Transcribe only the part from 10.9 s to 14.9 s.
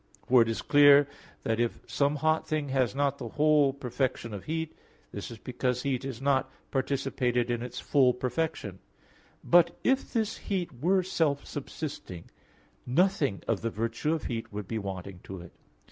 self subsisting, nothing of the virtue of heat would be